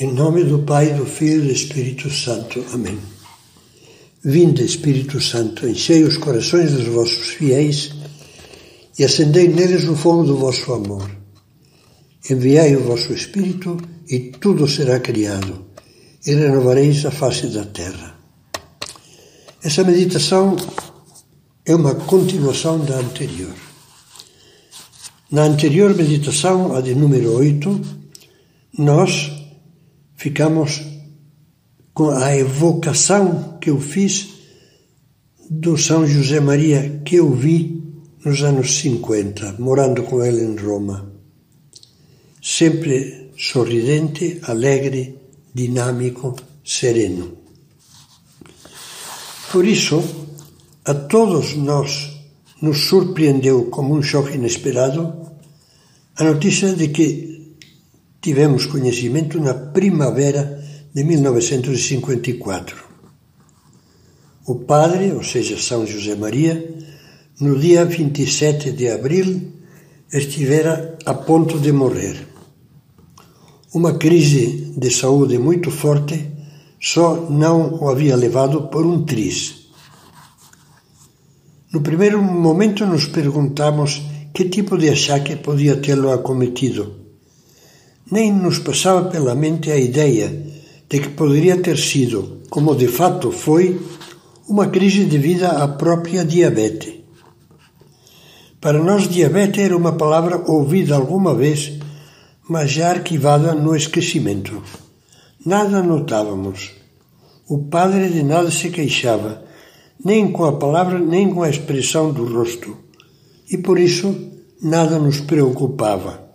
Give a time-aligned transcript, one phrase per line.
[0.00, 2.64] Em nome do Pai, do Filho e do Espírito Santo.
[2.72, 2.96] Amém.
[4.22, 7.90] Vinde, Espírito Santo, enchei os corações dos vossos fiéis
[8.96, 11.10] e acendei neles o fogo do vosso amor.
[12.30, 13.76] Enviai o vosso Espírito
[14.08, 15.66] e tudo será criado,
[16.24, 18.16] e renovareis a face da terra.
[19.64, 20.54] Essa meditação
[21.66, 23.54] é uma continuação da anterior.
[25.28, 27.80] Na anterior meditação, a de número 8,
[28.78, 29.37] nós
[30.18, 30.82] ficamos
[31.94, 34.34] com a evocação que eu fiz
[35.48, 37.82] do São José Maria que eu vi
[38.24, 41.10] nos anos 50, morando com ele em Roma.
[42.42, 45.16] Sempre sorridente, alegre,
[45.54, 47.38] dinâmico, sereno.
[49.52, 50.02] Por isso,
[50.84, 52.10] a todos nós
[52.60, 55.30] nos surpreendeu como um choque inesperado
[56.16, 57.27] a notícia de que
[58.20, 60.62] tivemos conhecimento na primavera
[60.92, 62.76] de 1954.
[64.46, 66.56] O padre, ou seja, São José Maria,
[67.40, 69.52] no dia 27 de abril,
[70.12, 72.26] estivera a ponto de morrer.
[73.74, 76.32] Uma crise de saúde muito forte
[76.80, 79.68] só não o havia levado por um triz.
[81.72, 87.07] No primeiro momento nos perguntamos que tipo de achaque podia tê-lo acometido
[88.10, 90.28] nem nos passava pela mente a ideia
[90.88, 93.80] de que poderia ter sido, como de fato foi,
[94.48, 96.94] uma crise devido à própria diabetes.
[98.60, 101.78] Para nós, diabetes era uma palavra ouvida alguma vez,
[102.48, 104.62] mas já arquivada no esquecimento.
[105.44, 106.72] Nada notávamos.
[107.46, 109.44] O padre de nada se queixava,
[110.02, 112.76] nem com a palavra nem com a expressão do rosto,
[113.50, 114.14] e por isso
[114.62, 116.27] nada nos preocupava.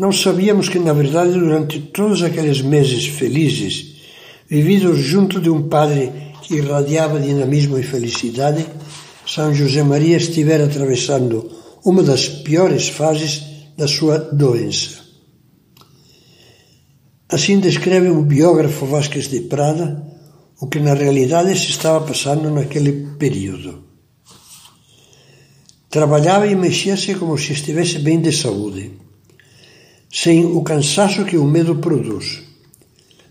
[0.00, 3.96] Não sabíamos que, na verdade, durante todos aqueles meses felizes,
[4.48, 8.66] vividos junto de um padre que irradiava dinamismo e felicidade,
[9.26, 11.52] São José Maria estivera atravessando
[11.84, 13.42] uma das piores fases
[13.76, 15.00] da sua doença.
[17.28, 20.02] Assim descreve o biógrafo Vasquez de Prada
[20.62, 23.84] o que na realidade se estava passando naquele período.
[25.90, 29.09] Trabalhava e mexia-se como se estivesse bem de saúde
[30.12, 32.42] sem o cansaço que o medo produz,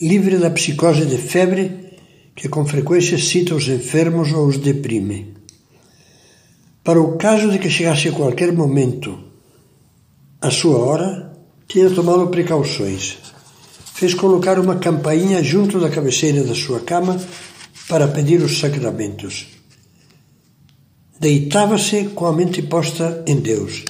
[0.00, 1.90] livre da psicose de febre
[2.34, 5.34] que com frequência cita os enfermos ou os deprime.
[6.82, 9.18] Para o caso de que chegasse a qualquer momento
[10.40, 11.36] a sua hora,
[11.68, 13.18] tinha tomado precauções.
[13.92, 17.20] Fez colocar uma campainha junto da cabeceira da sua cama
[17.86, 19.48] para pedir os sacramentos.
[21.18, 23.84] Deitava-se com a mente posta em Deus.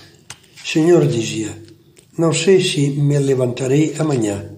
[0.65, 1.57] Senhor, dizia,
[2.19, 4.51] não sei se me levantarei amanhã.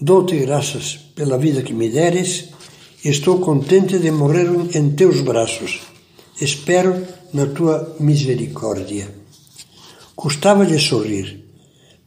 [0.00, 2.48] Dou-te graças pela vida que me deres
[3.04, 5.80] estou contente de morrer em teus braços.
[6.40, 9.08] Espero na tua misericórdia.
[10.14, 11.44] Custava-lhe sorrir,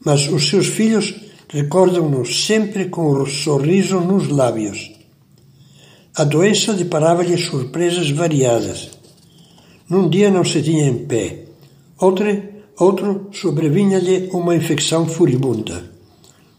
[0.03, 1.13] mas os seus filhos
[1.49, 4.91] recordam-no sempre com o sorriso nos lábios.
[6.15, 8.91] A doença deparava-lhe surpresas variadas.
[9.89, 11.45] Num dia não se tinha em pé,
[11.99, 15.91] outro Outro sobrevinha-lhe uma infecção furibunda.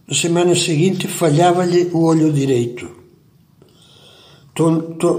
[0.08, 2.88] Na semana seguinte falhava-lhe o olho direito.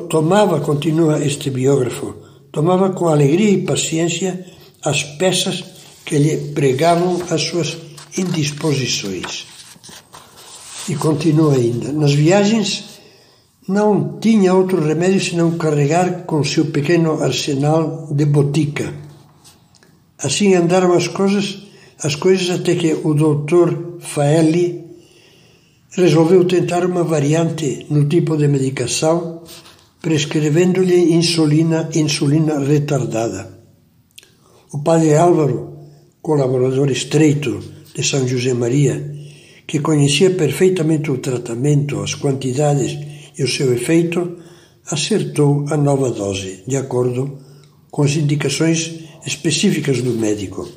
[0.09, 2.15] Tomava, continua este biógrafo,
[2.51, 4.43] tomava com alegria e paciência
[4.83, 5.63] as peças
[6.03, 7.77] que lhe pregavam as suas
[8.17, 9.45] indisposições.
[10.89, 11.91] E continua ainda.
[11.91, 12.85] Nas viagens
[13.67, 19.06] não tinha outro remédio senão carregar com seu pequeno arsenal de botica
[20.17, 21.59] Assim andaram as coisas,
[22.03, 24.85] as coisas até que o doutor Faeli
[25.91, 29.43] resolveu tentar uma variante no tipo de medicação,
[30.01, 33.57] prescrevendo-lhe insulina, insulina retardada.
[34.73, 35.77] O padre Álvaro,
[36.21, 37.63] colaborador estreito
[37.95, 39.15] de São José Maria,
[39.65, 42.97] que conhecia perfeitamente o tratamento, as quantidades
[43.37, 44.37] e o seu efeito,
[44.89, 47.39] acertou a nova dose, de acordo
[47.91, 50.67] com as indicações específicas do médico.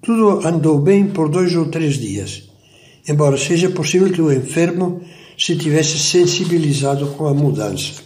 [0.00, 2.50] Tudo andou bem por dois ou três dias,
[3.06, 5.02] embora seja possível que o enfermo
[5.38, 8.02] se tivesse sensibilizado com a mudança.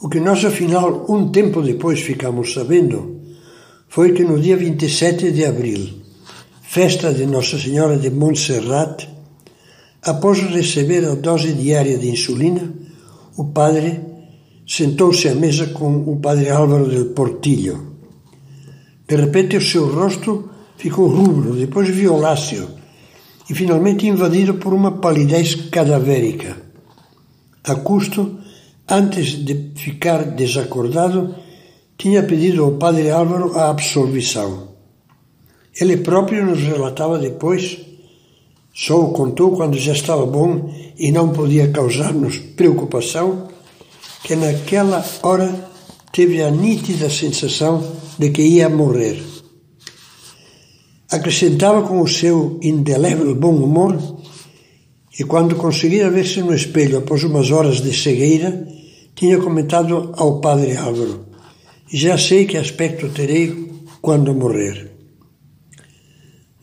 [0.00, 3.20] O que nós, afinal, um tempo depois ficamos sabendo
[3.88, 5.88] foi que no dia 27 de abril,
[6.62, 9.08] festa de Nossa Senhora de Montserrat,
[10.02, 12.72] após receber a dose diária de insulina,
[13.36, 14.07] o padre
[14.68, 17.96] sentou-se à mesa com o padre Álvaro del Portillo.
[19.08, 22.68] De repente o seu rosto ficou rubro, depois violáceo,
[23.48, 26.58] e finalmente invadido por uma palidez cadavérica.
[27.64, 28.38] A custo,
[28.86, 31.34] antes de ficar desacordado,
[31.96, 34.68] tinha pedido ao padre Álvaro a absolvição.
[35.80, 37.78] Ele próprio nos relatava depois,
[38.74, 43.48] só o contou quando já estava bom e não podia causar-nos preocupação,
[44.22, 45.70] que naquela hora
[46.12, 49.22] teve a nítida sensação de que ia morrer.
[51.10, 53.96] Acrescentava com o seu indelével bom humor
[55.18, 58.68] e quando conseguira ver-se no espelho após umas horas de cegueira,
[59.16, 61.26] tinha comentado ao padre Álvaro:
[61.92, 64.92] Já sei que aspecto terei quando morrer.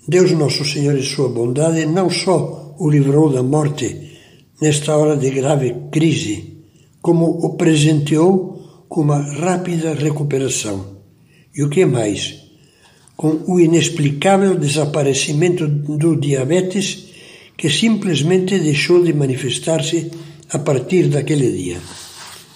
[0.08, 4.20] Deus Nosso Senhor, em Sua bondade, não só o livrou da morte
[4.62, 6.55] nesta hora de grave crise,
[7.06, 10.98] como o presenteou com uma rápida recuperação.
[11.56, 12.18] E o que mais?
[13.16, 17.10] Com o inexplicável desaparecimento do diabetes
[17.56, 20.10] que simplesmente deixou de manifestar-se
[20.50, 21.80] a partir daquele dia.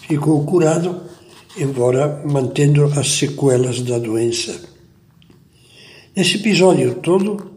[0.08, 1.00] Ficou curado,
[1.56, 4.60] embora mantendo as sequelas da doença.
[6.16, 7.52] Nesse episódio todo,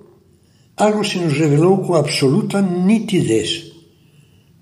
[0.76, 3.72] algo se nos revelou com absoluta nitidez,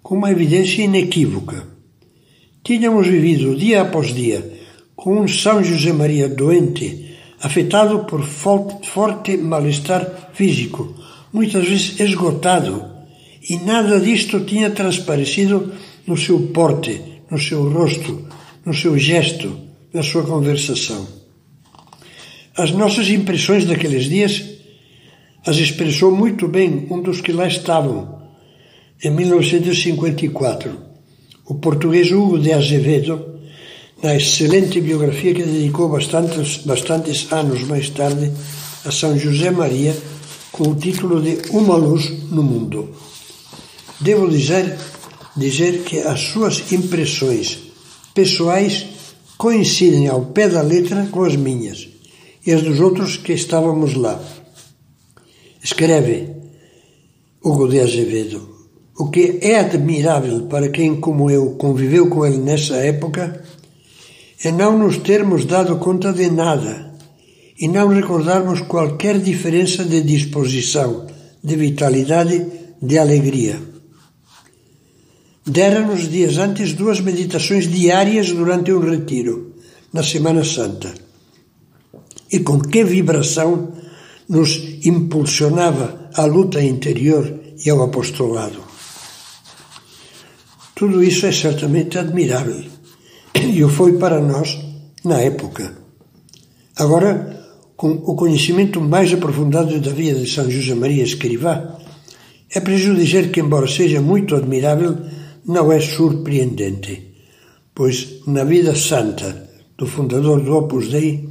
[0.00, 1.79] com uma evidência inequívoca.
[2.62, 4.60] Tínhamos vivido dia após dia
[4.94, 10.94] com um São José Maria doente, afetado por forte mal-estar físico,
[11.32, 12.84] muitas vezes esgotado,
[13.48, 15.72] e nada disto tinha transparecido
[16.06, 18.26] no seu porte, no seu rosto,
[18.66, 19.58] no seu gesto,
[19.94, 21.08] na sua conversação.
[22.54, 24.44] As nossas impressões daqueles dias
[25.46, 28.20] as expressou muito bem um dos que lá estavam,
[29.02, 30.89] em 1954,
[31.50, 33.40] o português Hugo de Azevedo,
[34.00, 38.30] na excelente biografia que dedicou bastantes, bastantes anos mais tarde
[38.84, 39.92] a São José Maria,
[40.52, 42.94] com o título de Uma Luz no Mundo.
[44.00, 44.78] Devo dizer,
[45.36, 47.58] dizer que as suas impressões
[48.14, 48.86] pessoais
[49.36, 51.88] coincidem ao pé da letra com as minhas
[52.46, 54.22] e as dos outros que estávamos lá.
[55.60, 56.28] Escreve
[57.42, 58.59] Hugo de Azevedo.
[59.00, 63.42] O que é admirável para quem, como eu, conviveu com ele nessa época,
[64.44, 66.92] é não nos termos dado conta de nada
[67.58, 71.06] e não recordarmos qualquer diferença de disposição,
[71.42, 72.46] de vitalidade,
[72.82, 73.58] de alegria.
[75.46, 79.54] Dera-nos dias antes duas meditações diárias durante um retiro,
[79.94, 80.92] na Semana Santa
[82.30, 83.72] e com que vibração
[84.28, 84.50] nos
[84.84, 87.24] impulsionava à luta interior
[87.64, 88.69] e ao apostolado.
[90.80, 92.64] Tudo isso é certamente admirável
[93.34, 94.58] e o foi para nós
[95.04, 95.76] na época.
[96.74, 97.44] Agora,
[97.76, 101.78] com o conhecimento mais aprofundado da vida de São José Maria Escrivá,
[102.50, 104.96] é preciso dizer que, embora seja muito admirável,
[105.44, 107.12] não é surpreendente,
[107.74, 111.28] pois na vida santa do fundador do Opus Dei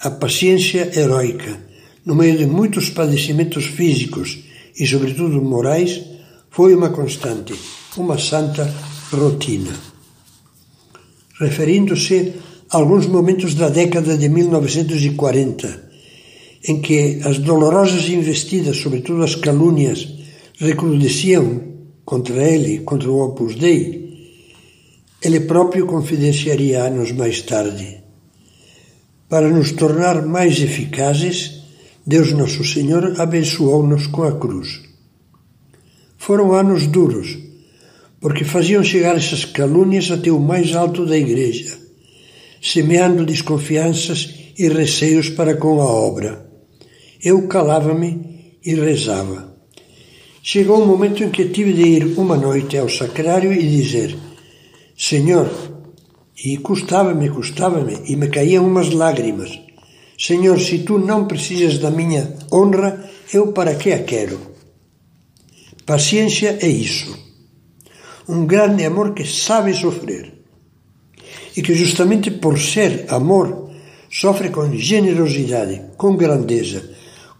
[0.00, 1.60] a paciência heroica,
[2.04, 4.40] no meio de muitos padecimentos físicos
[4.78, 5.98] e, sobretudo, morais,
[6.50, 7.54] foi uma constante,
[7.96, 8.72] uma santa
[9.10, 9.72] rotina.
[11.38, 12.34] Referindo-se
[12.70, 15.90] a alguns momentos da década de 1940,
[16.68, 20.08] em que as dolorosas investidas, sobretudo as calúnias,
[20.58, 21.60] recrudesciam
[22.04, 24.02] contra ele, contra o Opus Dei,
[25.20, 28.02] ele próprio confidenciaria anos mais tarde.
[29.28, 31.62] Para nos tornar mais eficazes,
[32.06, 34.80] Deus Nosso Senhor abençoou-nos com a cruz.
[36.18, 37.51] Foram anos duros,
[38.22, 41.76] porque faziam chegar essas calúnias até o mais alto da Igreja,
[42.62, 46.48] semeando desconfianças e receios para com a obra.
[47.20, 49.52] Eu calava-me e rezava.
[50.40, 54.16] Chegou um momento em que tive de ir uma noite ao sacrário e dizer:
[54.96, 55.50] Senhor,
[56.44, 59.50] e custava-me, custava-me, e me caíam umas lágrimas.
[60.16, 64.38] Senhor, se tu não precisas da minha honra, eu para que a quero?
[65.84, 67.31] Paciência é isso.
[68.28, 70.32] Um grande amor que sabe sofrer.
[71.56, 73.70] E que justamente por ser amor,
[74.10, 76.90] sofre com generosidade, com grandeza,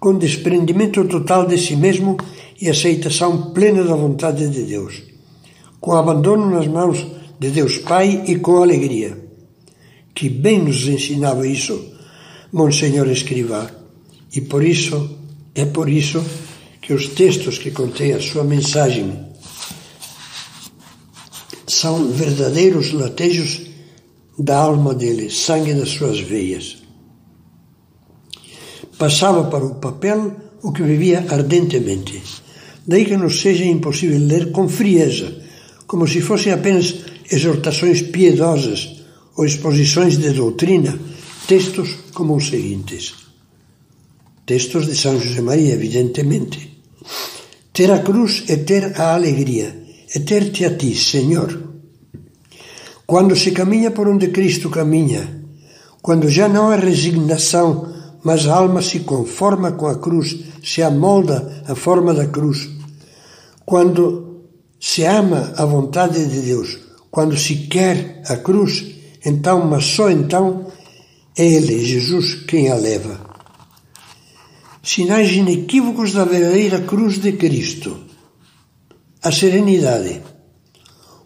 [0.00, 2.16] com desprendimento total de si mesmo
[2.60, 5.02] e aceitação plena da vontade de Deus,
[5.80, 7.06] com abandono nas mãos
[7.38, 9.18] de Deus Pai e com alegria.
[10.14, 11.92] Que bem nos ensinava isso,
[12.52, 13.70] Monsenhor Escrivá.
[14.34, 15.18] E por isso,
[15.54, 16.24] é por isso
[16.80, 19.31] que os textos que contêm a sua mensagem
[21.82, 23.62] são verdadeiros latejos
[24.38, 26.78] da alma dele, sangue das suas veias.
[28.96, 32.22] Passava para o papel o que vivia ardentemente.
[32.86, 35.28] Daí que nos seja impossível ler com frieza,
[35.88, 36.94] como se fossem apenas
[37.28, 39.02] exortações piedosas
[39.36, 40.96] ou exposições de doutrina,
[41.48, 43.14] textos como os seguintes.
[44.46, 46.60] Textos de São José Maria, evidentemente.
[47.72, 49.84] Ter a cruz é ter a alegria,
[50.14, 51.71] é ter-te a ti, Senhor.
[53.06, 55.42] Quando se caminha por onde Cristo caminha,
[56.00, 57.92] quando já não há resignação,
[58.24, 62.68] mas a alma se conforma com a cruz, se amolda à forma da cruz,
[63.64, 64.46] quando
[64.80, 66.78] se ama a vontade de Deus,
[67.10, 68.84] quando se quer a cruz,
[69.24, 70.66] então, mas só então,
[71.36, 73.20] é Ele, Jesus, quem a leva.
[74.82, 77.96] Sinais inequívocos da verdadeira cruz de Cristo.
[79.22, 80.20] A serenidade,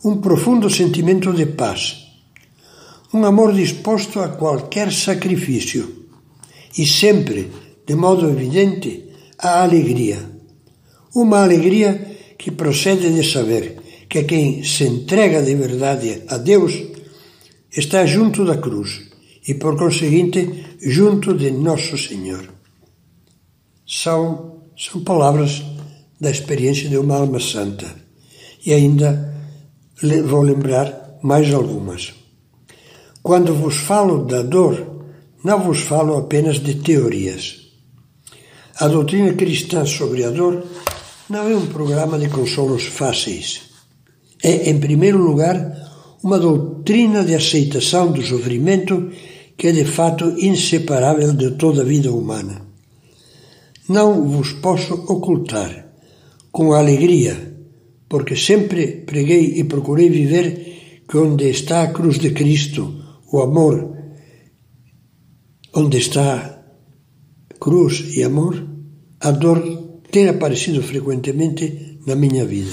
[0.06, 2.06] um profundo sentimento de paz,
[3.12, 6.06] um amor disposto a qualquer sacrifício
[6.78, 7.50] e sempre,
[7.84, 10.30] de modo evidente, a alegria.
[11.12, 16.72] Uma alegria que procede de saber que quem se entrega de verdade a Deus
[17.76, 19.10] está junto da cruz
[19.48, 22.48] e, por conseguinte, junto de Nosso Senhor.
[23.84, 25.64] São, são palavras
[26.20, 27.92] da experiência de uma alma santa.
[28.64, 29.35] E ainda
[30.02, 32.14] vou lembrar mais algumas.
[33.22, 35.04] Quando vos falo da dor,
[35.42, 37.66] não vos falo apenas de teorias.
[38.78, 40.64] A doutrina cristã sobre a dor
[41.28, 43.62] não é um programa de consolos fáceis.
[44.42, 45.56] É, em primeiro lugar,
[46.22, 49.10] uma doutrina de aceitação do sofrimento
[49.56, 52.60] que é de fato inseparável de toda a vida humana.
[53.88, 55.88] Não vos posso ocultar,
[56.52, 57.55] com alegria,
[58.08, 62.82] porque sempre preguei e procurei viver que onde está a cruz de Cristo,
[63.32, 63.96] o amor,
[65.74, 66.62] onde está
[67.60, 68.66] cruz e amor,
[69.20, 69.60] a dor
[70.10, 72.72] tem aparecido frequentemente na minha vida.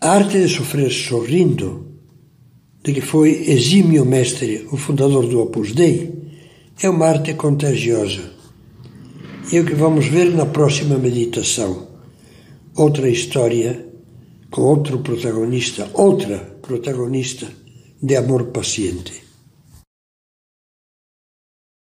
[0.00, 1.92] A arte de sofrer sorrindo,
[2.82, 6.22] de que foi exímio mestre o fundador do Opus Dei,
[6.82, 8.32] é uma arte contagiosa.
[9.52, 11.91] É o que vamos ver na próxima meditação.
[12.74, 13.86] Outra história
[14.50, 17.46] com outro protagonista, outra protagonista
[18.02, 19.22] de amor paciente.